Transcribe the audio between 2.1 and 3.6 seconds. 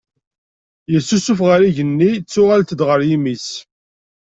ttuɣalent-d ɣer yimi-s